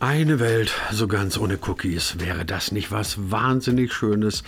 [0.00, 2.20] Eine Welt so ganz ohne Cookies.
[2.20, 4.44] Wäre das nicht was wahnsinnig Schönes?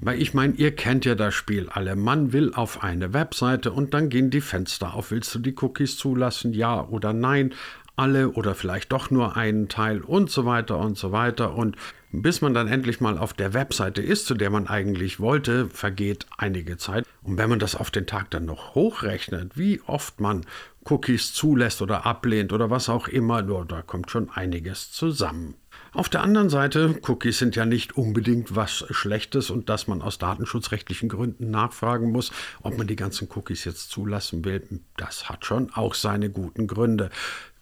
[0.00, 1.96] Weil ich meine, ihr kennt ja das Spiel alle.
[1.96, 5.10] Man will auf eine Webseite und dann gehen die Fenster auf.
[5.10, 6.52] Willst du die Cookies zulassen?
[6.52, 7.52] Ja oder nein?
[7.96, 11.56] Alle oder vielleicht doch nur einen Teil und so weiter und so weiter.
[11.56, 11.74] Und
[12.12, 16.26] bis man dann endlich mal auf der Webseite ist, zu der man eigentlich wollte, vergeht
[16.38, 17.04] einige Zeit.
[17.24, 20.44] Und wenn man das auf den Tag dann noch hochrechnet, wie oft man
[20.84, 25.54] Cookies zulässt oder ablehnt oder was auch immer, da kommt schon einiges zusammen.
[25.94, 30.16] Auf der anderen Seite, Cookies sind ja nicht unbedingt was Schlechtes und dass man aus
[30.16, 32.32] datenschutzrechtlichen Gründen nachfragen muss,
[32.62, 34.62] ob man die ganzen Cookies jetzt zulassen will,
[34.96, 37.10] das hat schon auch seine guten Gründe.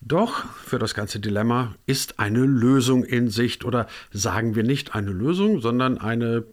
[0.00, 5.10] Doch für das ganze Dilemma ist eine Lösung in Sicht oder sagen wir nicht eine
[5.10, 6.44] Lösung, sondern eine,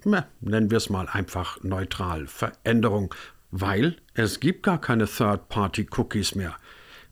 [0.42, 3.14] nennen wir es mal einfach neutral, Veränderung
[3.52, 6.56] weil es gibt gar keine Third-Party-Cookies mehr.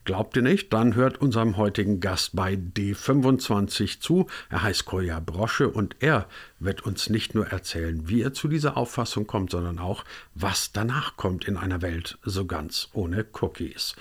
[0.05, 0.72] Glaubt ihr nicht?
[0.72, 4.27] Dann hört unserem heutigen Gast bei D25 zu.
[4.52, 6.27] Er heißt Koya Brosche und er
[6.60, 11.18] wird uns nicht nur erzählen, wie er zu dieser Auffassung kommt, sondern auch, was danach
[11.18, 13.96] kommt in einer Welt so ganz ohne Cookies.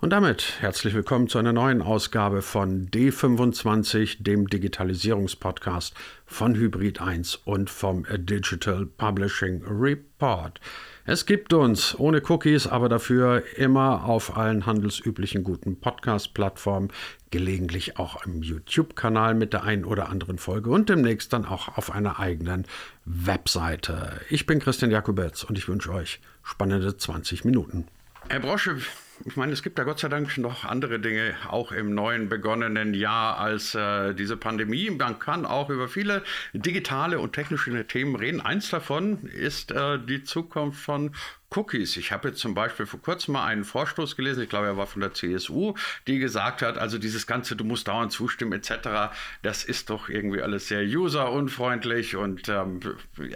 [0.00, 7.36] Und damit herzlich willkommen zu einer neuen Ausgabe von D25, dem Digitalisierungspodcast von Hybrid 1
[7.44, 10.60] und vom Digital Publishing Report.
[11.06, 16.90] Es gibt uns ohne Cookies, aber dafür immer auf allen handelsüblichen guten Podcast-Plattformen,
[17.30, 21.90] gelegentlich auch im YouTube-Kanal mit der einen oder anderen Folge und demnächst dann auch auf
[21.90, 22.64] einer eigenen
[23.04, 24.18] Webseite.
[24.30, 27.86] Ich bin Christian Jakubetz und ich wünsche euch spannende 20 Minuten.
[28.30, 28.78] Herr Brosche,
[29.24, 32.94] ich meine, es gibt da Gott sei Dank noch andere Dinge, auch im neuen begonnenen
[32.94, 34.90] Jahr als äh, diese Pandemie.
[34.90, 38.40] Man kann auch über viele digitale und technische Themen reden.
[38.40, 41.14] Eins davon ist äh, die Zukunft von
[41.54, 41.96] Cookies.
[41.96, 44.86] Ich habe jetzt zum Beispiel vor kurzem mal einen Vorstoß gelesen, ich glaube, er war
[44.86, 45.74] von der CSU,
[46.06, 50.42] die gesagt hat, also dieses Ganze, du musst dauernd zustimmen etc., das ist doch irgendwie
[50.42, 52.80] alles sehr userunfreundlich und ähm,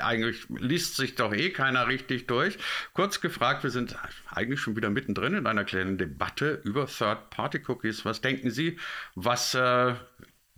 [0.02, 2.58] eigentlich liest sich doch eh keiner richtig durch.
[2.94, 3.96] Kurz gefragt, wir sind
[4.30, 8.04] eigentlich schon wieder mittendrin in einer kleinen Debatte über Third-Party-Cookies.
[8.04, 8.78] Was denken Sie,
[9.14, 9.94] was äh,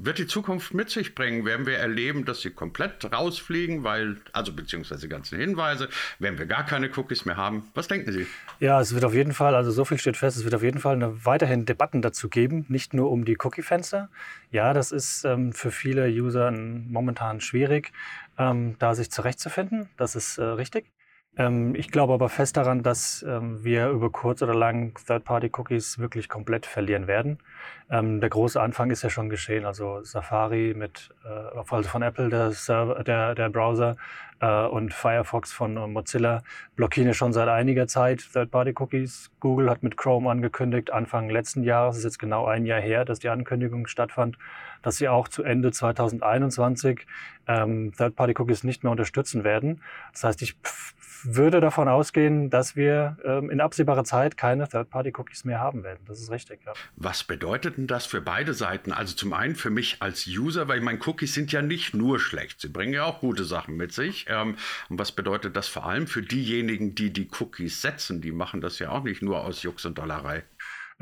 [0.03, 1.45] wird die Zukunft mit sich bringen?
[1.45, 5.89] Werden wir erleben, dass sie komplett rausfliegen, weil, also beziehungsweise ganzen Hinweise,
[6.19, 7.65] werden wir gar keine Cookies mehr haben?
[7.75, 8.27] Was denken Sie?
[8.59, 10.81] Ja, es wird auf jeden Fall, also so viel steht fest, es wird auf jeden
[10.81, 14.09] Fall eine, weiterhin Debatten dazu geben, nicht nur um die Cookie-Fenster.
[14.51, 17.93] Ja, das ist ähm, für viele User momentan schwierig,
[18.39, 19.89] ähm, da sich zurechtzufinden.
[19.97, 20.87] Das ist äh, richtig.
[21.37, 26.29] Ähm, ich glaube aber fest daran, dass ähm, wir über kurz oder lang Third-Party-Cookies wirklich
[26.29, 27.39] komplett verlieren werden.
[27.91, 29.65] Ähm, der große Anfang ist ja schon geschehen.
[29.65, 33.97] Also Safari mit, äh, also von Apple, der, Server, der, der Browser
[34.41, 36.43] äh, und Firefox von Mozilla
[36.77, 39.31] blockieren ja schon seit einiger Zeit Third-Party-Cookies.
[39.41, 43.19] Google hat mit Chrome angekündigt, Anfang letzten Jahres, ist jetzt genau ein Jahr her, dass
[43.19, 44.39] die Ankündigung stattfand,
[44.83, 47.07] dass sie auch zu Ende 2021
[47.47, 49.83] ähm, Third-Party-Cookies nicht mehr unterstützen werden.
[50.13, 50.57] Das heißt, ich
[51.25, 56.01] würde davon ausgehen, dass wir ähm, in absehbarer Zeit keine Third-Party-Cookies mehr haben werden.
[56.07, 56.61] Das ist richtig.
[56.65, 56.73] Ja.
[56.97, 58.93] Was bedeutet denn das für beide Seiten?
[58.93, 62.21] Also zum einen für mich als User, weil ich meine, Cookies sind ja nicht nur
[62.21, 64.27] schlecht, sie bringen ja auch gute Sachen mit sich.
[64.29, 64.57] Ähm,
[64.89, 68.21] und was bedeutet das vor allem für diejenigen, die die Cookies setzen?
[68.21, 70.45] Die machen das ja auch nicht nur aus Jux und Dollerei.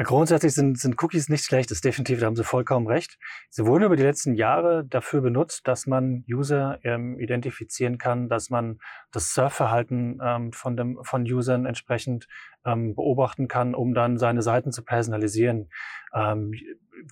[0.05, 3.19] Grundsätzlich sind, sind Cookies nicht schlecht, das ist definitiv, da haben Sie vollkommen recht.
[3.51, 8.49] Sie wurden über die letzten Jahre dafür benutzt, dass man User ähm, identifizieren kann, dass
[8.49, 8.79] man
[9.11, 12.29] das Surfverhalten ähm, von, dem, von Usern entsprechend
[12.69, 15.71] ähm, beobachten kann, um dann seine Seiten zu personalisieren.
[16.15, 16.53] Ähm,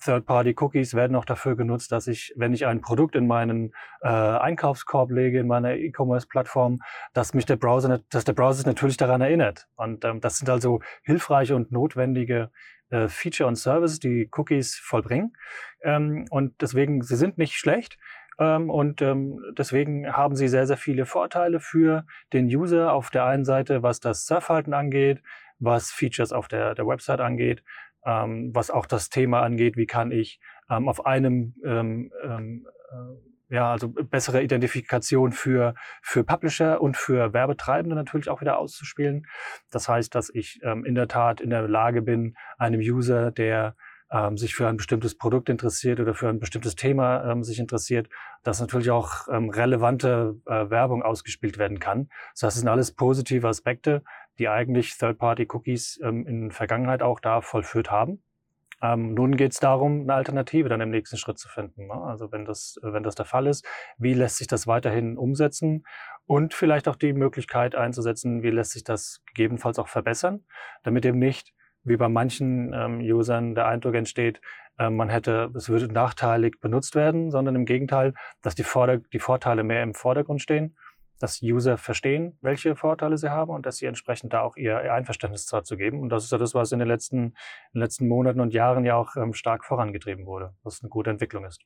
[0.02, 3.72] Third-Party-Cookies werden auch dafür genutzt, dass ich, wenn ich ein Produkt in meinen
[4.02, 6.80] äh, Einkaufskorb lege, in meiner E-Commerce-Plattform,
[7.12, 9.68] dass mich der Browser, dass der Browser sich natürlich daran erinnert.
[9.76, 12.50] Und ähm, das sind also hilfreiche und notwendige
[12.90, 15.32] äh, Feature und Services, die Cookies vollbringen.
[15.82, 17.98] Ähm, und deswegen, sie sind nicht schlecht.
[18.38, 23.24] Ähm, und ähm, deswegen haben sie sehr, sehr viele Vorteile für den User auf der
[23.24, 25.22] einen Seite, was das Surfverhalten angeht,
[25.58, 27.62] was Features auf der, der Website angeht,
[28.04, 33.34] ähm, was auch das Thema angeht, wie kann ich ähm, auf einem ähm, ähm, äh,
[33.48, 39.26] ja, also bessere Identifikation für, für Publisher und für Werbetreibende natürlich auch wieder auszuspielen.
[39.70, 43.76] Das heißt, dass ich ähm, in der Tat in der Lage bin, einem User, der
[44.10, 48.09] ähm, sich für ein bestimmtes Produkt interessiert oder für ein bestimmtes Thema ähm, sich interessiert,
[48.42, 52.09] dass natürlich auch ähm, relevante äh, Werbung ausgespielt werden kann.
[52.41, 54.02] Das es sind alles positive Aspekte,
[54.38, 58.22] die eigentlich Third-Party-Cookies ähm, in Vergangenheit auch da vollführt haben.
[58.83, 61.86] Ähm, nun geht es darum, eine Alternative dann im nächsten Schritt zu finden.
[61.86, 61.94] Ne?
[61.94, 63.66] Also wenn das, wenn das der Fall ist,
[63.97, 65.86] wie lässt sich das weiterhin umsetzen
[66.27, 70.44] und vielleicht auch die Möglichkeit einzusetzen, wie lässt sich das gegebenenfalls auch verbessern,
[70.83, 71.54] damit eben nicht
[71.84, 74.41] wie bei manchen ähm, Usern der Eindruck entsteht,
[74.78, 78.12] äh, man hätte, es würde nachteilig benutzt werden, sondern im Gegenteil,
[78.42, 80.77] dass die, Vorder die Vorteile mehr im Vordergrund stehen
[81.18, 85.47] dass User verstehen, welche Vorteile sie haben und dass sie entsprechend da auch ihr, Einverständnis
[85.47, 86.01] dazu geben.
[86.01, 87.33] Und das ist ja das, was in den letzten, in
[87.74, 91.45] den letzten Monaten und Jahren ja auch ähm, stark vorangetrieben wurde, was eine gute Entwicklung
[91.45, 91.60] ist.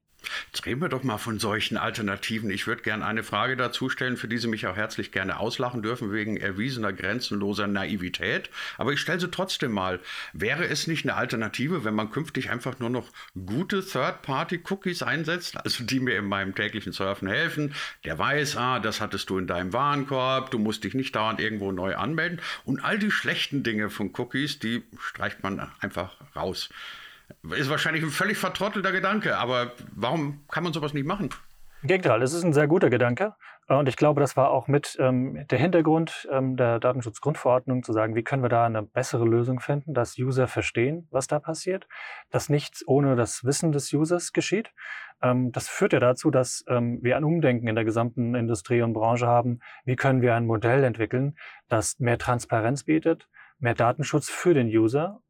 [0.52, 2.50] Jetzt reden wir doch mal von solchen Alternativen.
[2.50, 5.82] Ich würde gerne eine Frage dazu stellen, für die Sie mich auch herzlich gerne auslachen
[5.82, 8.50] dürfen, wegen erwiesener grenzenloser Naivität.
[8.76, 10.00] Aber ich stelle sie trotzdem mal.
[10.32, 13.08] Wäre es nicht eine Alternative, wenn man künftig einfach nur noch
[13.46, 17.74] gute Third-Party-Cookies einsetzt, also die mir in meinem täglichen Surfen helfen?
[18.04, 21.72] Der weiß, ah, das hattest du in deinem Warenkorb, du musst dich nicht dauernd irgendwo
[21.72, 22.40] neu anmelden.
[22.64, 26.70] Und all die schlechten Dinge von Cookies, die streicht man einfach raus.
[27.56, 31.30] Ist wahrscheinlich ein völlig vertrottelter Gedanke, aber warum kann man sowas nicht machen?
[31.82, 33.34] Im Gegenteil, es ist ein sehr guter Gedanke.
[33.78, 38.16] Und ich glaube, das war auch mit ähm, der Hintergrund ähm, der Datenschutzgrundverordnung zu sagen,
[38.16, 41.86] wie können wir da eine bessere Lösung finden, dass User verstehen, was da passiert,
[42.30, 44.72] dass nichts ohne das Wissen des Users geschieht.
[45.22, 48.92] Ähm, das führt ja dazu, dass ähm, wir ein Umdenken in der gesamten Industrie und
[48.92, 49.60] Branche haben.
[49.84, 51.36] Wie können wir ein Modell entwickeln,
[51.68, 53.28] das mehr Transparenz bietet,
[53.60, 55.20] mehr Datenschutz für den User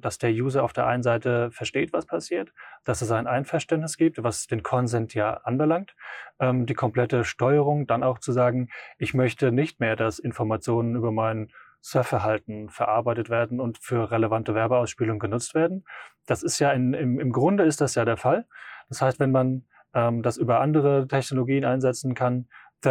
[0.00, 2.52] dass der User auf der einen Seite versteht, was passiert,
[2.84, 5.96] dass es ein Einverständnis gibt, was den Consent ja anbelangt,
[6.38, 8.68] ähm, die komplette Steuerung, dann auch zu sagen,
[8.98, 11.48] ich möchte nicht mehr, dass Informationen über mein
[11.80, 15.84] Surfverhalten verarbeitet werden und für relevante Werbeausspielungen genutzt werden.
[16.26, 18.46] Das ist ja in, im, im Grunde ist das ja der Fall.
[18.88, 22.48] Das heißt, wenn man ähm, das über andere Technologien einsetzen kann,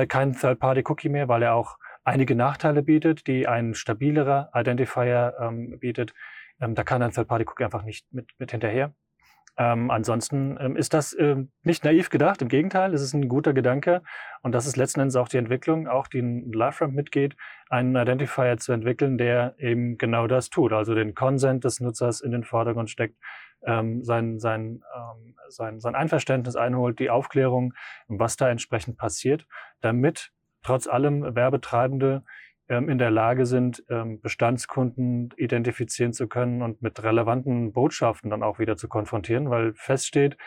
[0.10, 6.14] kein Third-Party-Cookie mehr, weil er auch einige Nachteile bietet, die ein stabilerer Identifier ähm, bietet,
[6.60, 8.94] ähm, da kann ein Third-Party-Cookie einfach nicht mit, mit hinterher.
[9.58, 13.54] Ähm, ansonsten ähm, ist das ähm, nicht naiv gedacht, im Gegenteil, es ist ein guter
[13.54, 14.02] Gedanke.
[14.42, 17.38] Und das ist letzten Endes auch die Entwicklung, auch die in LiveRamp mitgeht,
[17.70, 22.32] einen Identifier zu entwickeln, der eben genau das tut, also den Consent des Nutzers in
[22.32, 23.16] den Vordergrund steckt,
[23.66, 27.74] ähm, sein, sein, ähm, sein, sein Einverständnis einholt, die Aufklärung,
[28.08, 29.48] was da entsprechend passiert,
[29.80, 30.32] damit
[30.64, 32.24] trotz allem Werbetreibende
[32.68, 38.60] in der Lage sind, ähm, Bestandskunden identifizieren zu können und mit relevanten Botschaften dann auch
[38.60, 40.38] wieder zu konfrontieren, weil feststeht,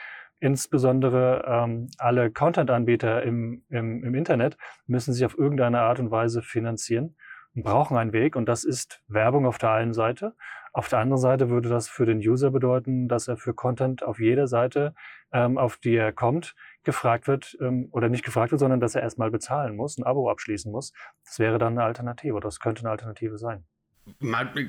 [0.41, 4.57] insbesondere ähm, alle Content-Anbieter im, im, im Internet
[4.87, 7.17] müssen sich auf irgendeine Art und Weise finanzieren
[7.55, 8.37] und brauchen einen Weg.
[8.37, 10.35] Und das ist Werbung auf der einen Seite.
[10.73, 14.21] Auf der anderen Seite würde das für den User bedeuten, dass er für Content auf
[14.21, 14.95] jeder Seite,
[15.33, 16.55] ähm, auf die er kommt,
[16.89, 20.31] gefragt wird ähm, oder nicht gefragt wird, sondern dass er erstmal bezahlen muss, ein Abo
[20.31, 20.95] abschließen muss.
[21.23, 23.65] Das wäre dann eine Alternative das könnte eine Alternative sein.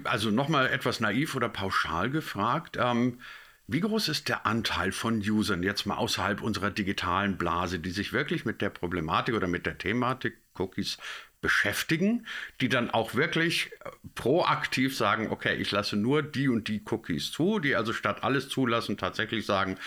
[0.03, 2.77] Also nochmal etwas naiv oder pauschal gefragt.
[2.77, 3.21] Ähm,
[3.67, 8.11] wie groß ist der Anteil von Usern jetzt mal außerhalb unserer digitalen Blase, die sich
[8.11, 10.97] wirklich mit der Problematik oder mit der Thematik Cookies
[11.39, 12.25] beschäftigen,
[12.59, 17.31] die dann auch wirklich äh, proaktiv sagen, okay, ich lasse nur die und die Cookies
[17.31, 19.77] zu, die also statt alles zulassen tatsächlich sagen,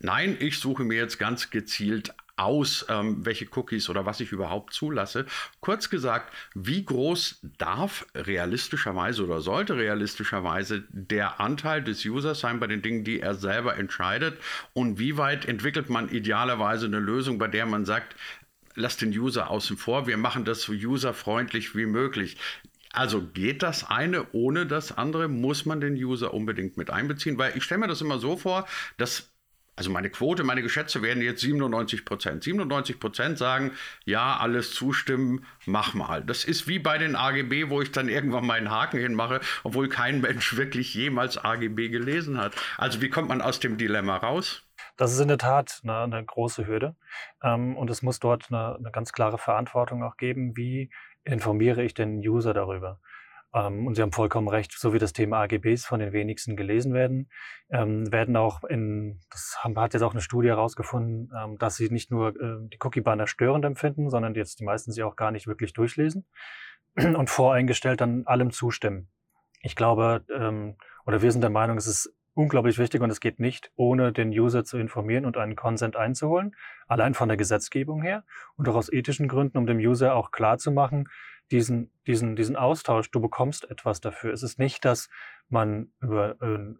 [0.00, 4.72] Nein, ich suche mir jetzt ganz gezielt aus, ähm, welche Cookies oder was ich überhaupt
[4.72, 5.26] zulasse.
[5.60, 12.68] Kurz gesagt, wie groß darf realistischerweise oder sollte realistischerweise der Anteil des Users sein bei
[12.68, 14.38] den Dingen, die er selber entscheidet?
[14.72, 18.14] Und wie weit entwickelt man idealerweise eine Lösung, bei der man sagt,
[18.76, 22.36] lass den User außen vor, wir machen das so userfreundlich wie möglich.
[22.92, 25.26] Also geht das eine ohne das andere?
[25.26, 27.36] Muss man den User unbedingt mit einbeziehen?
[27.36, 28.66] Weil ich stelle mir das immer so vor,
[28.96, 29.30] dass
[29.78, 32.42] also meine Quote, meine Geschätze werden jetzt 97 Prozent.
[32.42, 33.70] 97 Prozent sagen,
[34.04, 36.20] ja, alles zustimmen, mach mal.
[36.24, 40.20] Das ist wie bei den AGB, wo ich dann irgendwann meinen Haken hinmache, obwohl kein
[40.20, 42.56] Mensch wirklich jemals AGB gelesen hat.
[42.76, 44.64] Also wie kommt man aus dem Dilemma raus?
[44.96, 46.96] Das ist in der Tat eine, eine große Hürde.
[47.40, 50.90] Ähm, und es muss dort eine, eine ganz klare Verantwortung auch geben, wie
[51.22, 53.00] informiere ich den User darüber.
[53.58, 56.94] Ähm, und Sie haben vollkommen recht, so wie das Thema AGBs von den wenigsten gelesen
[56.94, 57.28] werden,
[57.70, 62.10] ähm, werden auch in, das hat jetzt auch eine Studie herausgefunden, ähm, dass sie nicht
[62.10, 66.26] nur die Cookie-Banner störend empfinden, sondern jetzt die meisten sie auch gar nicht wirklich durchlesen
[66.96, 69.08] und voreingestellt dann allem zustimmen.
[69.62, 70.24] Ich glaube,
[71.04, 74.30] oder wir sind der Meinung, es ist unglaublich wichtig und es geht nicht, ohne den
[74.30, 76.54] User zu informieren und einen Consent einzuholen,
[76.86, 78.22] allein von der Gesetzgebung her
[78.56, 81.08] und auch aus ethischen Gründen, um dem User auch klar zu machen,
[81.50, 84.32] diesen, diesen, diesen Austausch, du bekommst etwas dafür.
[84.32, 85.08] Es ist nicht, dass
[85.48, 86.74] man über, äh,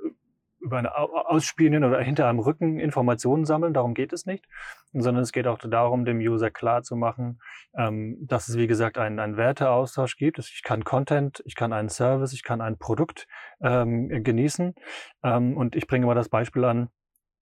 [0.61, 4.47] über eine Ausspielen oder hinter einem Rücken Informationen sammeln, darum geht es nicht,
[4.93, 7.41] sondern es geht auch darum, dem User klar zu machen,
[7.77, 10.39] ähm, dass es, wie gesagt, einen, einen Werteaustausch gibt.
[10.39, 13.27] Ich kann Content, ich kann einen Service, ich kann ein Produkt
[13.61, 14.75] ähm, genießen.
[15.23, 16.91] Ähm, und ich bringe mal das Beispiel an,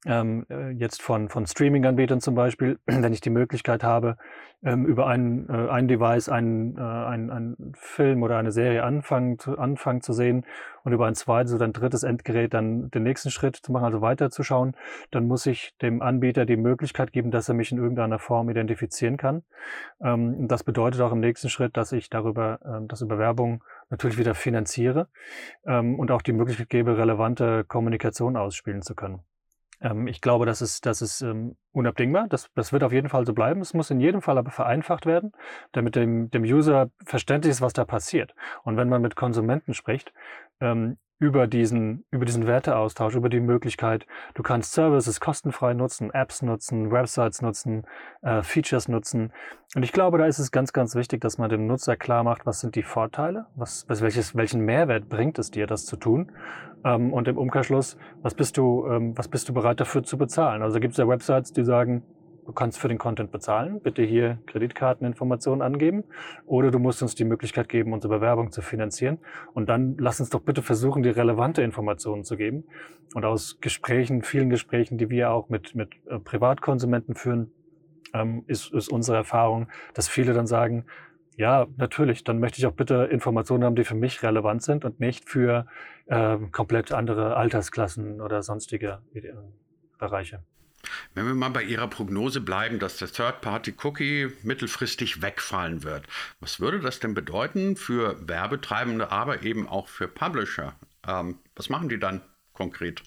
[0.06, 4.16] ähm, äh, jetzt von, von Streaming-Anbietern zum Beispiel, wenn ich die Möglichkeit habe,
[4.62, 9.38] ähm, über ein, äh, ein Device einen, äh, einen, einen Film oder eine Serie anfangen
[9.38, 10.46] zu, anfangen zu sehen
[10.82, 14.00] und über ein zweites oder ein drittes Endgerät dann den nächsten Schritt zu machen, also
[14.00, 14.76] weiterzuschauen,
[15.10, 19.16] dann muss ich dem Anbieter die Möglichkeit geben, dass er mich in irgendeiner Form identifizieren
[19.16, 19.42] kann.
[20.00, 24.18] Ähm, das bedeutet auch im nächsten Schritt, dass ich darüber, äh, das über Werbung natürlich
[24.18, 25.08] wieder finanziere
[25.66, 29.20] ähm, und auch die Möglichkeit gebe, relevante Kommunikation ausspielen zu können.
[29.80, 32.26] Ähm, ich glaube, das ist, das ist ähm, unabdingbar.
[32.28, 33.60] Das, das wird auf jeden Fall so bleiben.
[33.60, 35.32] Es muss in jedem Fall aber vereinfacht werden,
[35.72, 38.34] damit dem, dem User verständlich ist, was da passiert.
[38.64, 40.12] Und wenn man mit Konsumenten spricht,
[40.60, 46.42] ähm, über diesen, über diesen Werteaustausch, über die Möglichkeit, du kannst Services kostenfrei nutzen, Apps
[46.42, 47.86] nutzen, Websites nutzen,
[48.22, 49.32] äh, Features nutzen.
[49.74, 52.44] Und ich glaube, da ist es ganz, ganz wichtig, dass man dem Nutzer klar macht,
[52.44, 56.32] was sind die Vorteile, was, was welches, welchen Mehrwert bringt es dir, das zu tun.
[56.84, 60.62] Ähm, und im Umkehrschluss, was bist du, ähm, was bist du bereit dafür zu bezahlen?
[60.62, 62.02] Also gibt es ja Websites, die sagen,
[62.46, 66.04] du kannst für den Content bezahlen, bitte hier Kreditkarteninformationen angeben
[66.46, 69.18] oder du musst uns die Möglichkeit geben, unsere Bewerbung zu finanzieren
[69.52, 72.64] und dann lass uns doch bitte versuchen, die relevante Informationen zu geben.
[73.14, 77.50] Und aus Gesprächen, vielen Gesprächen, die wir auch mit, mit äh, Privatkonsumenten führen,
[78.14, 80.86] ähm, ist, ist unsere Erfahrung, dass viele dann sagen,
[81.36, 85.00] ja, natürlich, dann möchte ich auch bitte Informationen haben, die für mich relevant sind und
[85.00, 85.66] nicht für
[86.06, 89.32] äh, komplett andere Altersklassen oder sonstige äh,
[89.98, 90.42] Bereiche.
[91.14, 96.06] Wenn wir mal bei Ihrer Prognose bleiben, dass der Third-Party-Cookie mittelfristig wegfallen wird,
[96.40, 100.74] was würde das denn bedeuten für Werbetreibende, aber eben auch für Publisher?
[101.06, 103.02] Ähm, was machen die dann konkret?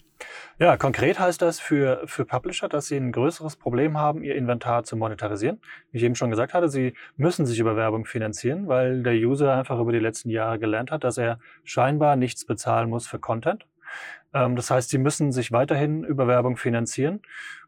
[0.58, 4.84] Ja, konkret heißt das für, für Publisher, dass sie ein größeres Problem haben, ihr Inventar
[4.84, 5.60] zu monetarisieren.
[5.90, 9.54] Wie ich eben schon gesagt hatte, sie müssen sich über Werbung finanzieren, weil der User
[9.54, 13.66] einfach über die letzten Jahre gelernt hat, dass er scheinbar nichts bezahlen muss für Content.
[14.34, 17.20] Ähm, das heißt, sie müssen sich weiterhin über Werbung finanzieren.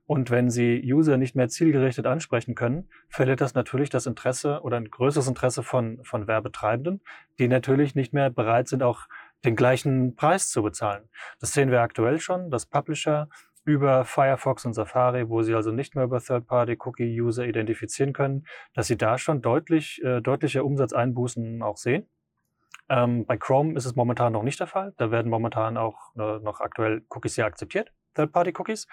[0.07, 4.77] Und wenn Sie User nicht mehr zielgerichtet ansprechen können, verliert das natürlich das Interesse oder
[4.77, 7.01] ein größeres Interesse von, von Werbetreibenden,
[7.39, 9.07] die natürlich nicht mehr bereit sind, auch
[9.45, 11.09] den gleichen Preis zu bezahlen.
[11.41, 13.29] Das sehen wir aktuell schon, dass Publisher
[13.65, 18.97] über Firefox und Safari, wo sie also nicht mehr über Third-Party-Cookie-User identifizieren können, dass sie
[18.97, 22.09] da schon deutlich, äh, deutliche Umsatzeinbußen auch sehen.
[22.89, 24.93] Ähm, bei Chrome ist es momentan noch nicht der Fall.
[24.97, 28.89] Da werden momentan auch äh, noch aktuell Cookies ja akzeptiert, Third-Party-Cookies.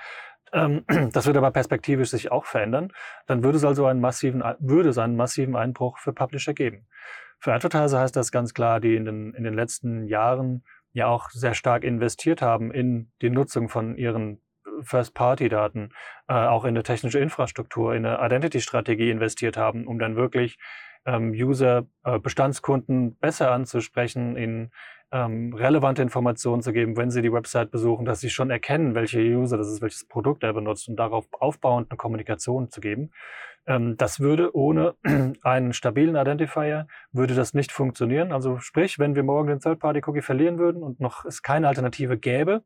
[0.53, 2.91] Ähm, das wird aber perspektivisch sich auch verändern.
[3.27, 6.87] Dann würde es also einen massiven, würde es einen massiven Einbruch für Publisher geben.
[7.39, 11.29] Für Advertiser heißt das ganz klar, die in den, in den letzten Jahren ja auch
[11.29, 14.41] sehr stark investiert haben in die Nutzung von ihren
[14.81, 15.91] First-Party-Daten,
[16.27, 20.57] äh, auch in eine technische Infrastruktur, in eine Identity-Strategie investiert haben, um dann wirklich
[21.05, 24.71] ähm, User, äh, Bestandskunden besser anzusprechen, in
[25.11, 29.19] ähm, relevante Informationen zu geben, wenn sie die Website besuchen, dass sie schon erkennen, welche
[29.19, 33.11] User das ist, welches Produkt er benutzt und darauf aufbauend eine Kommunikation zu geben.
[33.65, 34.95] Ähm, das würde ohne
[35.41, 38.31] einen stabilen Identifier, würde das nicht funktionieren.
[38.31, 42.63] Also sprich, wenn wir morgen den Third-Party-Cookie verlieren würden und noch es keine Alternative gäbe,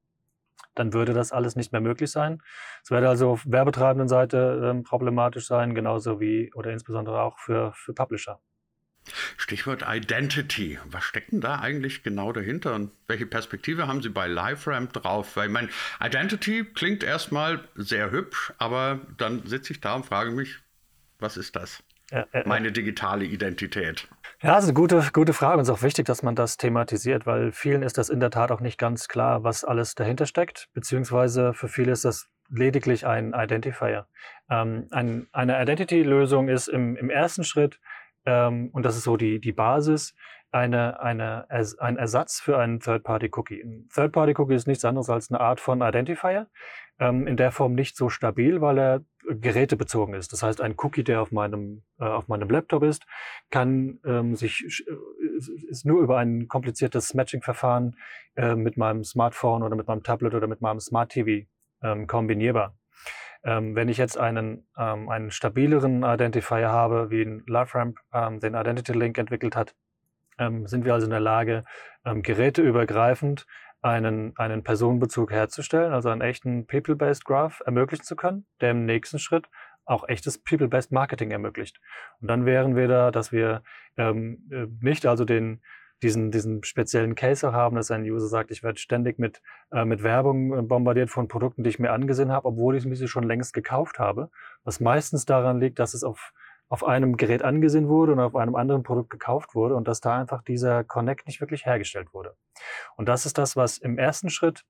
[0.76, 2.42] dann würde das alles nicht mehr möglich sein.
[2.84, 7.72] Es würde also auf werbetreibenden Seite ähm, problematisch sein, genauso wie oder insbesondere auch für,
[7.74, 8.40] für Publisher.
[9.38, 10.80] Stichwort Identity.
[10.86, 15.36] Was steckt denn da eigentlich genau dahinter und welche Perspektive haben Sie bei LiveRamp drauf?
[15.36, 15.70] Weil ich meine,
[16.02, 20.60] Identity klingt erstmal sehr hübsch, aber dann sitze ich da und frage mich,
[21.20, 21.84] was ist das?
[22.12, 24.08] Ja, äh, Meine digitale Identität.
[24.42, 26.58] Ja, das ist eine gute, gute Frage und es ist auch wichtig, dass man das
[26.58, 30.26] thematisiert, weil vielen ist das in der Tat auch nicht ganz klar, was alles dahinter
[30.26, 34.06] steckt, beziehungsweise für viele ist das lediglich ein Identifier.
[34.50, 37.80] Ähm, ein, eine Identity-Lösung ist im, im ersten Schritt
[38.26, 40.16] ähm, und das ist so die, die Basis,
[40.52, 43.62] eine, eine, ein Ersatz für einen Third-Party-Cookie.
[43.62, 46.48] Ein Third-Party-Cookie ist nichts anderes als eine Art von Identifier,
[47.00, 50.32] ähm, in der Form nicht so stabil, weil er gerätebezogen ist.
[50.32, 53.06] Das heißt, ein Cookie, der auf meinem, äh, auf meinem Laptop ist,
[53.50, 57.96] kann ähm, sich, äh, ist nur über ein kompliziertes Matching-Verfahren
[58.36, 61.48] äh, mit meinem Smartphone oder mit meinem Tablet oder mit meinem Smart TV
[61.82, 62.78] ähm, kombinierbar.
[63.44, 68.56] Ähm, wenn ich jetzt einen, ähm, einen stabileren Identifier habe, wie ein LiveRamp ähm, den
[68.56, 69.76] Identity Link entwickelt hat,
[70.40, 71.64] ähm, sind wir also in der Lage,
[72.06, 73.46] ähm, geräteübergreifend
[73.82, 79.20] einen, einen Personenbezug herzustellen, also einen echten People-Based Graph ermöglichen zu können, der im nächsten
[79.20, 79.50] Schritt
[79.86, 81.80] auch echtes People-Based Marketing ermöglicht.
[82.22, 83.62] Und dann wären wir da, dass wir
[83.98, 85.62] ähm, äh, nicht also den,
[86.04, 89.42] diesen, diesen speziellen Case haben, dass ein User sagt, ich werde ständig mit,
[89.72, 93.08] äh, mit Werbung äh, bombardiert von Produkten, die ich mir angesehen habe, obwohl ich sie
[93.08, 94.30] schon längst gekauft habe.
[94.64, 96.34] Was meistens daran liegt, dass es auf,
[96.70, 100.20] auf einem Gerät angesehen wurde und auf einem anderen Produkt gekauft wurde und dass da
[100.20, 102.36] einfach dieser Connect nicht wirklich hergestellt wurde.
[102.96, 104.66] Und das ist das, was im ersten Schritt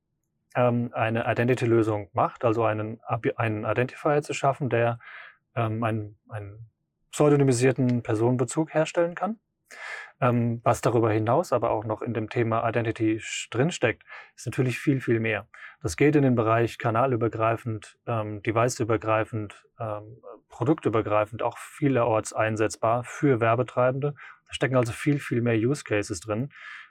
[0.56, 3.00] ähm, eine Identity-Lösung macht, also einen,
[3.36, 5.00] einen Identifier zu schaffen, der
[5.56, 6.70] ähm, einen, einen
[7.12, 9.40] pseudonymisierten Personenbezug herstellen kann.
[10.22, 14.04] Ähm, was darüber hinaus aber auch noch in dem Thema Identity drinsteckt,
[14.36, 15.48] ist natürlich viel, viel mehr.
[15.82, 24.14] Das geht in den Bereich kanalübergreifend, ähm, deviceübergreifend, ähm, produktübergreifend, auch vielerorts einsetzbar für Werbetreibende.
[24.48, 26.50] Da stecken also viel, viel mehr Use Cases drin.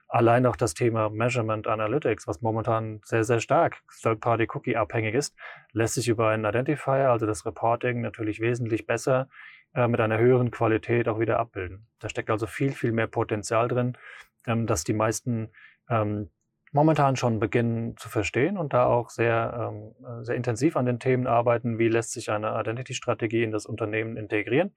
[0.08, 5.34] Allein auch das Thema Measurement Analytics, was momentan sehr, sehr stark Third-Party-Cookie abhängig ist,
[5.72, 9.28] lässt sich über einen Identifier, also das Reporting, natürlich wesentlich besser
[9.74, 11.86] äh, mit einer höheren Qualität auch wieder abbilden.
[11.98, 13.96] Da steckt also viel, viel mehr Potenzial drin,
[14.46, 15.50] ähm, dass die meisten
[15.88, 16.30] ähm,
[16.72, 20.98] momentan schon beginnen zu verstehen und da auch sehr, ähm, äh, sehr intensiv an den
[20.98, 24.74] Themen arbeiten, wie lässt sich eine Identity-Strategie in das Unternehmen integrieren,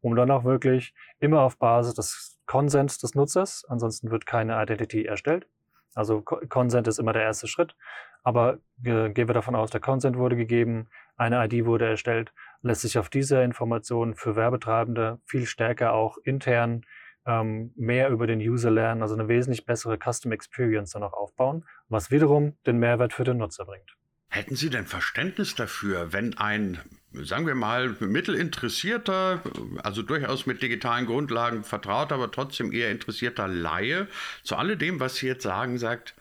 [0.00, 5.04] um dann auch wirklich immer auf Basis des Konsens des Nutzers, ansonsten wird keine Identity
[5.04, 5.46] erstellt.
[5.94, 7.76] Also Consent ist immer der erste Schritt,
[8.22, 12.98] aber gehen wir davon aus, der Consent wurde gegeben, eine ID wurde erstellt, lässt sich
[12.98, 16.84] auf diese Information für Werbetreibende viel stärker auch intern
[17.26, 21.64] ähm, mehr über den User lernen, also eine wesentlich bessere Custom Experience dann auch aufbauen,
[21.88, 23.96] was wiederum den Mehrwert für den Nutzer bringt.
[24.28, 26.78] Hätten Sie denn Verständnis dafür, wenn ein,
[27.12, 29.42] sagen wir mal, mittelinteressierter,
[29.82, 34.08] also durchaus mit digitalen Grundlagen vertraut, aber trotzdem eher interessierter Laie
[34.42, 36.14] zu alledem, was Sie jetzt sagen, sagt,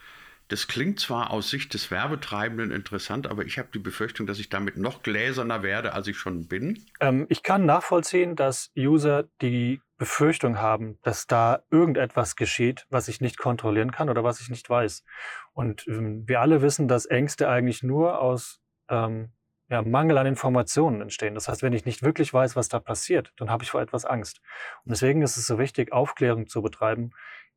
[0.51, 4.49] das klingt zwar aus Sicht des Werbetreibenden interessant, aber ich habe die Befürchtung, dass ich
[4.49, 6.85] damit noch gläserner werde, als ich schon bin.
[6.99, 13.21] Ähm, ich kann nachvollziehen, dass User die Befürchtung haben, dass da irgendetwas geschieht, was ich
[13.21, 15.05] nicht kontrollieren kann oder was ich nicht weiß.
[15.53, 19.31] Und ähm, wir alle wissen, dass Ängste eigentlich nur aus ähm,
[19.69, 21.33] ja, Mangel an Informationen entstehen.
[21.33, 24.03] Das heißt, wenn ich nicht wirklich weiß, was da passiert, dann habe ich vor etwas
[24.03, 24.41] Angst.
[24.83, 27.11] Und deswegen ist es so wichtig, Aufklärung zu betreiben,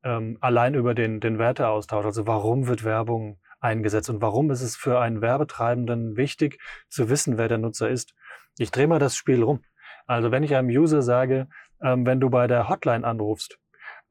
[0.04, 2.04] ähm, allein über den, den Werteaustausch.
[2.04, 7.38] Also warum wird Werbung eingesetzt und warum ist es für einen Werbetreibenden wichtig zu wissen,
[7.38, 8.14] wer der Nutzer ist.
[8.58, 9.64] Ich drehe mal das Spiel rum.
[10.06, 11.48] Also wenn ich einem User sage,
[11.82, 13.58] ähm, wenn du bei der Hotline anrufst,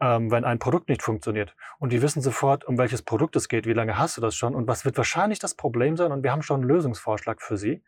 [0.02, 3.68] ähm, wenn ein Produkt nicht funktioniert und die wissen sofort, um welches Produkt es geht,
[3.68, 6.32] wie lange hast du das schon und was wird wahrscheinlich das Problem sein und wir
[6.32, 7.84] haben schon einen Lösungsvorschlag für sie,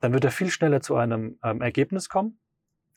[0.00, 2.38] dann wird er viel schneller zu einem ähm, Ergebnis kommen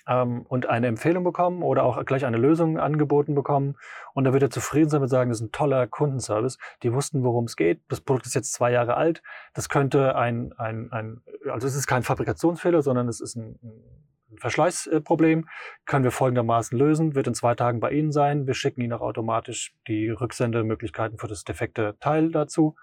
[0.07, 3.75] ähm, und eine Empfehlung bekommen oder auch gleich eine Lösung angeboten bekommen.
[4.13, 6.57] Und da wird er zufrieden sein und sagen, das ist ein toller Kundenservice.
[6.83, 7.81] Die wussten, worum es geht.
[7.89, 9.21] Das Produkt ist jetzt zwei Jahre alt.
[9.53, 14.37] Das könnte ein, ein, ein also es ist kein Fabrikationsfehler, sondern es ist ein, ein
[14.37, 15.47] Verschleißproblem.
[15.85, 17.15] Können wir folgendermaßen lösen.
[17.15, 18.47] Wird in zwei Tagen bei Ihnen sein.
[18.47, 22.75] Wir schicken Ihnen auch automatisch die Rücksendemöglichkeiten für das defekte Teil dazu.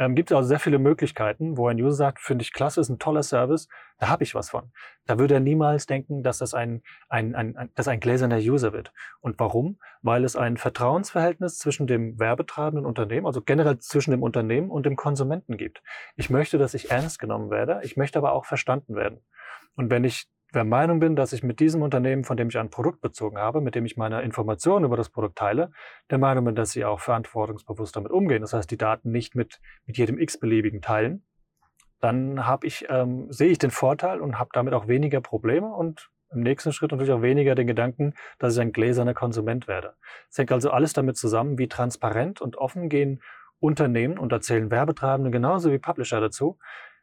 [0.00, 2.88] Ähm, gibt es also sehr viele Möglichkeiten, wo ein User sagt, finde ich klasse, ist
[2.88, 4.72] ein toller Service, da habe ich was von.
[5.06, 8.72] Da würde er niemals denken, dass das ein, ein, ein, ein, dass ein gläserner User
[8.72, 8.94] wird.
[9.20, 9.78] Und warum?
[10.00, 14.96] Weil es ein Vertrauensverhältnis zwischen dem werbetreibenden Unternehmen, also generell zwischen dem Unternehmen und dem
[14.96, 15.82] Konsumenten gibt.
[16.16, 19.20] Ich möchte, dass ich ernst genommen werde, ich möchte aber auch verstanden werden.
[19.76, 22.70] Und wenn ich der Meinung bin, dass ich mit diesem Unternehmen, von dem ich ein
[22.70, 25.70] Produkt bezogen habe, mit dem ich meine Informationen über das Produkt teile,
[26.10, 28.40] der Meinung bin, dass sie auch verantwortungsbewusst damit umgehen.
[28.40, 31.24] Das heißt, die Daten nicht mit, mit jedem x-beliebigen teilen.
[32.00, 36.10] Dann habe ich, ähm, sehe ich den Vorteil und habe damit auch weniger Probleme und
[36.32, 39.94] im nächsten Schritt natürlich auch weniger den Gedanken, dass ich ein gläserner Konsument werde.
[40.30, 43.20] Es hängt also alles damit zusammen, wie transparent und offen gehen
[43.58, 46.58] Unternehmen und erzählen Werbetreibende genauso wie Publisher dazu,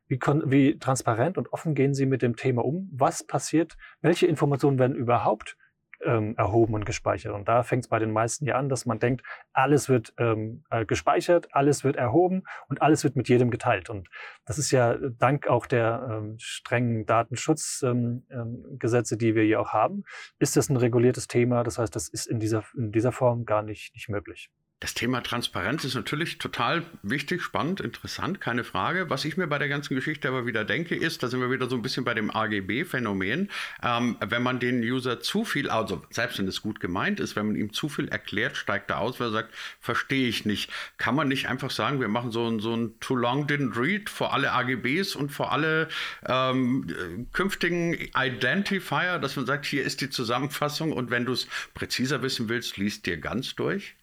[0.08, 2.90] wie, wie transparent und offen gehen Sie mit dem Thema um?
[2.94, 3.78] Was passiert?
[4.02, 5.58] Welche Informationen werden überhaupt
[6.04, 7.34] ähm, erhoben und gespeichert?
[7.34, 10.64] Und da fängt es bei den meisten ja an, dass man denkt, alles wird ähm,
[10.70, 13.90] äh, gespeichert, alles wird erhoben und alles wird mit jedem geteilt.
[13.90, 14.08] Und
[14.46, 19.74] das ist ja dank auch der ähm, strengen Datenschutzgesetze, ähm, ähm, die wir hier auch
[19.74, 20.04] haben,
[20.40, 21.64] ist das ein reguliertes Thema.
[21.64, 24.50] Das heißt, das ist in dieser, in dieser Form gar nicht, nicht möglich.
[24.80, 29.10] Das Thema Transparenz ist natürlich total wichtig, spannend, interessant, keine Frage.
[29.10, 31.68] Was ich mir bei der ganzen Geschichte aber wieder denke, ist, da sind wir wieder
[31.68, 33.50] so ein bisschen bei dem AGB-Phänomen.
[33.82, 37.48] Ähm, wenn man den User zu viel, also selbst wenn es gut gemeint ist, wenn
[37.48, 40.72] man ihm zu viel erklärt, steigt er aus, weil er sagt, verstehe ich nicht.
[41.00, 44.12] Kann man nicht einfach sagen, wir machen so ein, so ein Too Long Didn't Read
[44.12, 45.88] vor alle AGBs und vor alle
[46.28, 52.22] ähm, künftigen Identifier, dass man sagt, hier ist die Zusammenfassung und wenn du es präziser
[52.22, 53.96] wissen willst, liest dir ganz durch?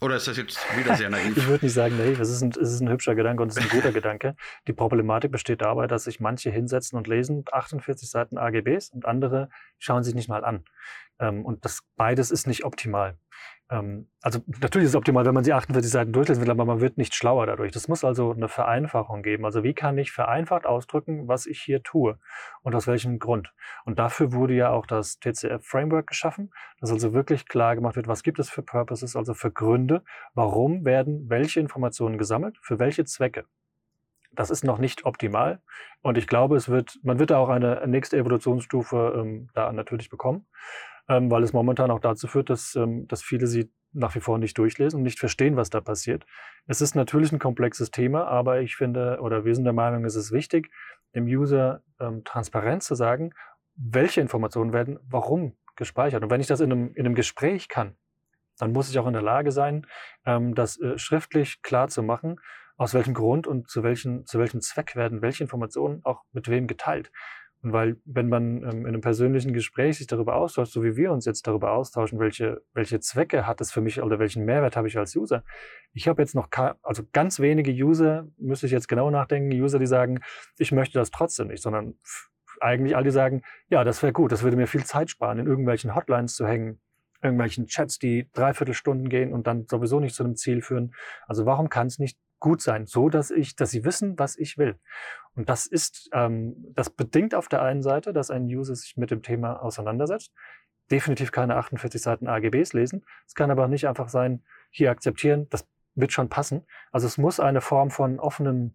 [0.00, 1.36] Oder ist das jetzt wieder sehr naiv?
[1.36, 2.20] ich würde nicht sagen naiv.
[2.20, 4.34] Es ist, ein, es ist ein hübscher Gedanke und es ist ein guter Gedanke.
[4.66, 9.50] Die Problematik besteht dabei, dass sich manche hinsetzen und lesen 48 Seiten AGBs und andere
[9.78, 10.64] schauen sich nicht mal an.
[11.18, 13.18] Ähm, und das beides ist nicht optimal.
[13.70, 16.80] Ähm, also natürlich ist es optimal, wenn man sie 48 Seiten durchlesen will, aber man
[16.80, 17.72] wird nicht schlauer dadurch.
[17.72, 19.44] Das muss also eine Vereinfachung geben.
[19.44, 22.18] Also wie kann ich vereinfacht ausdrücken, was ich hier tue
[22.62, 23.54] und aus welchem Grund?
[23.84, 26.50] Und dafür wurde ja auch das TCF-Framework geschaffen,
[26.80, 30.02] dass also wirklich klar gemacht wird, was gibt es für Purposes, also für Gründe,
[30.34, 33.44] warum werden welche Informationen gesammelt, für welche Zwecke.
[34.32, 35.60] das ist noch nicht optimal.
[36.02, 40.08] Und ich glaube, es wird, man wird da auch eine nächste Evolutionsstufe ähm, da natürlich
[40.08, 40.46] bekommen,
[41.10, 44.38] ähm, weil es momentan auch dazu führt, dass, ähm, dass viele sie nach wie vor
[44.38, 46.24] nicht durchlesen und nicht verstehen, was da passiert.
[46.68, 50.14] Es ist natürlich ein komplexes Thema, aber ich finde, oder wir sind der Meinung, es
[50.14, 50.70] ist wichtig,
[51.16, 53.32] dem User ähm, transparent zu sagen,
[53.74, 56.22] welche Informationen werden warum gespeichert.
[56.22, 57.96] Und wenn ich das in einem, in einem Gespräch kann,
[58.58, 59.86] dann muss ich auch in der Lage sein,
[60.24, 62.38] ähm, das äh, schriftlich klar zu machen,
[62.76, 66.68] aus welchem Grund und zu, welchen, zu welchem Zweck werden welche Informationen auch mit wem
[66.68, 67.10] geteilt.
[67.62, 71.26] Weil, wenn man ähm, in einem persönlichen Gespräch sich darüber austauscht, so wie wir uns
[71.26, 74.96] jetzt darüber austauschen, welche, welche Zwecke hat es für mich oder welchen Mehrwert habe ich
[74.96, 75.44] als User.
[75.92, 76.48] Ich habe jetzt noch,
[76.82, 80.20] also ganz wenige User, müsste ich jetzt genau nachdenken, User, die sagen,
[80.56, 81.98] ich möchte das trotzdem nicht, sondern
[82.60, 85.94] eigentlich alle sagen, ja, das wäre gut, das würde mir viel Zeit sparen, in irgendwelchen
[85.94, 86.80] Hotlines zu hängen,
[87.22, 90.94] irgendwelchen Chats, die dreiviertel Stunden gehen und dann sowieso nicht zu einem Ziel führen.
[91.26, 94.58] Also warum kann es nicht gut sein, so dass ich, dass sie wissen, was ich
[94.58, 94.76] will?
[95.36, 99.10] Und das ist, ähm, das bedingt auf der einen Seite, dass ein User sich mit
[99.10, 100.32] dem Thema auseinandersetzt,
[100.90, 103.04] definitiv keine 48 Seiten AGBs lesen.
[103.26, 106.66] Es kann aber nicht einfach sein, hier akzeptieren, das wird schon passen.
[106.92, 108.74] Also es muss eine Form von offenem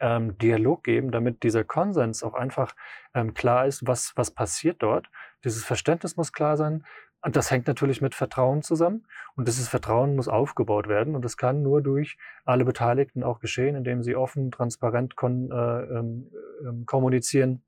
[0.00, 2.74] ähm, Dialog geben, damit dieser Konsens auch einfach
[3.14, 5.10] ähm, klar ist, was, was passiert dort.
[5.44, 6.84] Dieses Verständnis muss klar sein.
[7.22, 9.06] Und das hängt natürlich mit Vertrauen zusammen.
[9.36, 11.14] Und dieses Vertrauen muss aufgebaut werden.
[11.14, 15.54] Und das kann nur durch alle Beteiligten auch geschehen, indem sie offen, transparent kon äh,
[15.54, 16.30] ähm,
[16.66, 17.62] ähm, kommunizieren,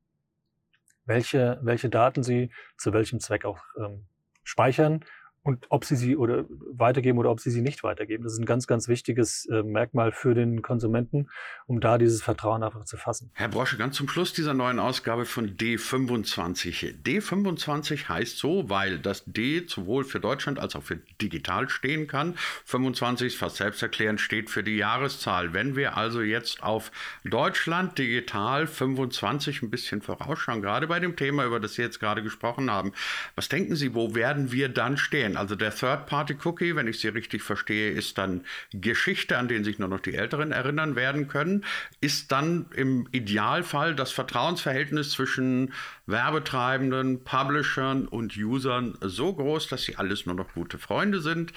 [1.05, 4.07] welche, welche Daten sie zu welchem Zweck auch ähm,
[4.43, 5.05] speichern
[5.45, 8.25] und ob sie sie oder weitergeben oder ob sie sie nicht weitergeben.
[8.25, 11.29] Das ist ein ganz, ganz wichtiges äh, Merkmal für den Konsumenten,
[11.67, 13.31] um da dieses Vertrauen einfach zu fassen.
[13.35, 17.03] Herr Brosche, ganz zum Schluss dieser neuen Ausgabe von D25.
[17.03, 22.35] D25 heißt so, weil das D sowohl für Deutschland als auch für digital stehen kann.
[22.65, 25.53] 25 fast selbsterklärend steht für die Jahreszahl.
[25.53, 26.91] Wenn wir also jetzt auf
[27.25, 32.23] Deutschland digital 25 ein bisschen vorausschauen, gerade bei dem Thema, über das Sie jetzt gerade
[32.23, 32.93] gesprochen haben,
[33.35, 35.34] was denken Sie, wo werden wir dann stehen?
[35.35, 35.41] Sein.
[35.41, 39.89] Also der Third-Party-Cookie, wenn ich sie richtig verstehe, ist dann Geschichte, an denen sich nur
[39.89, 41.65] noch die Älteren erinnern werden können.
[42.01, 45.73] Ist dann im Idealfall das Vertrauensverhältnis zwischen
[46.07, 51.53] Werbetreibenden, Publishern und Usern so groß, dass sie alles nur noch gute Freunde sind.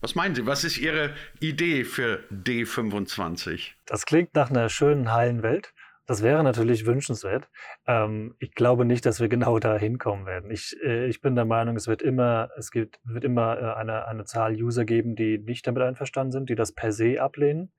[0.00, 0.46] Was meinen Sie?
[0.46, 3.72] Was ist Ihre Idee für D25?
[3.84, 5.72] Das klingt nach einer schönen, heilen Welt.
[6.08, 7.50] Das wäre natürlich wünschenswert.
[7.86, 10.50] Ähm, ich glaube nicht, dass wir genau da hinkommen werden.
[10.50, 14.08] Ich, äh, ich bin der Meinung, es wird immer, es gibt, wird immer äh, eine,
[14.08, 17.74] eine Zahl User geben, die nicht damit einverstanden sind, die das per se ablehnen.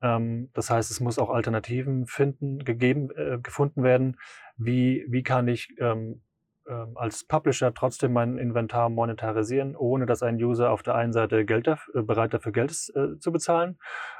[0.00, 4.16] Ähm, das heißt, es muss auch Alternativen finden, gegeben, äh, gefunden werden.
[4.56, 6.22] Wie, wie kann ich ähm,
[6.94, 11.66] als Publisher trotzdem mein Inventar monetarisieren, ohne dass ein User auf der einen Seite Geld
[11.66, 13.78] dafür, äh, bereit dafür Geld äh, zu bezahlen,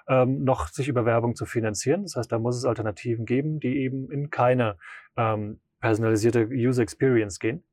[0.08, 2.02] ähm, noch sich über Werbung zu finanzieren.
[2.02, 4.76] Das heißt, da muss es Alternativen geben, die eben in keine
[5.16, 7.64] ähm, personalisierte User Experience gehen.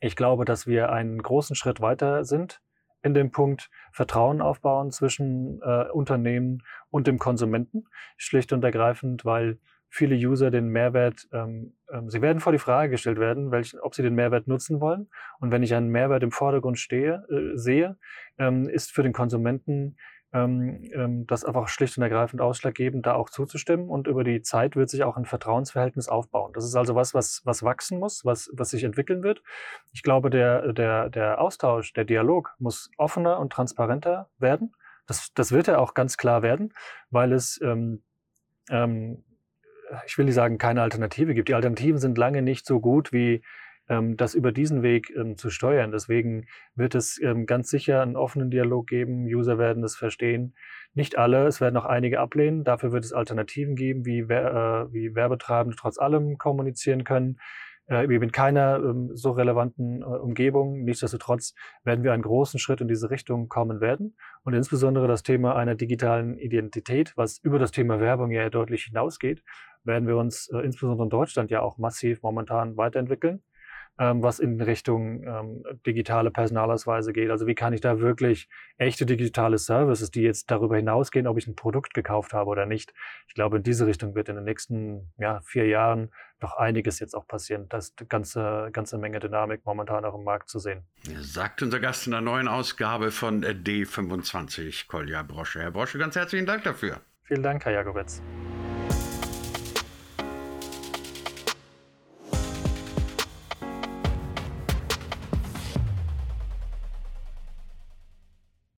[0.00, 2.62] Ich glaube, dass wir einen großen Schritt weiter sind
[3.02, 7.84] in dem Punkt Vertrauen aufbauen zwischen äh, Unternehmen und dem Konsumenten,
[8.16, 12.90] schlicht und ergreifend, weil viele User den Mehrwert, ähm, ähm, sie werden vor die Frage
[12.90, 15.08] gestellt werden, welchen, ob sie den Mehrwert nutzen wollen.
[15.40, 17.96] Und wenn ich einen Mehrwert im Vordergrund stehe, äh, sehe,
[18.38, 19.96] ähm, ist für den Konsumenten
[20.32, 23.88] ähm, ähm, das einfach schlicht und ergreifend ausschlaggebend, da auch zuzustimmen.
[23.88, 26.52] Und über die Zeit wird sich auch ein Vertrauensverhältnis aufbauen.
[26.52, 29.42] Das ist also was, was, was wachsen muss, was, was sich entwickeln wird.
[29.92, 34.74] Ich glaube, der, der, der Austausch, der Dialog muss offener und transparenter werden.
[35.06, 36.74] Das, das wird er auch ganz klar werden,
[37.10, 38.02] weil es ähm,
[38.70, 39.24] ähm,
[40.06, 41.48] ich will nicht sagen, keine Alternative gibt.
[41.48, 43.42] Die Alternativen sind lange nicht so gut wie
[43.88, 45.90] ähm, das über diesen Weg ähm, zu steuern.
[45.90, 49.24] Deswegen wird es ähm, ganz sicher einen offenen Dialog geben.
[49.26, 50.54] User werden es verstehen.
[50.94, 52.64] Nicht alle, es werden auch einige ablehnen.
[52.64, 57.38] Dafür wird es Alternativen geben, wie, äh, wie Werbetreibende trotz allem kommunizieren können
[57.88, 60.84] eben in keiner ähm, so relevanten äh, Umgebung.
[60.84, 64.16] Nichtsdestotrotz werden wir einen großen Schritt in diese Richtung kommen werden.
[64.44, 69.42] Und insbesondere das Thema einer digitalen Identität, was über das Thema Werbung ja deutlich hinausgeht,
[69.84, 73.42] werden wir uns äh, insbesondere in Deutschland ja auch massiv momentan weiterentwickeln
[73.98, 77.30] ähm, was in Richtung ähm, digitale Personalausweise geht.
[77.30, 81.46] Also wie kann ich da wirklich echte digitale Services, die jetzt darüber hinausgehen, ob ich
[81.46, 82.92] ein Produkt gekauft habe oder nicht.
[83.26, 87.14] Ich glaube, in diese Richtung wird in den nächsten ja, vier Jahren noch einiges jetzt
[87.14, 87.66] auch passieren.
[87.68, 90.82] Da ist eine ganze, ganze Menge Dynamik momentan auch im Markt zu sehen.
[91.20, 95.60] Sagt unser Gast in der neuen Ausgabe von D25, Kolja Brosche.
[95.60, 97.00] Herr Brosche, ganz herzlichen Dank dafür.
[97.24, 98.22] Vielen Dank, Herr Jakobetz.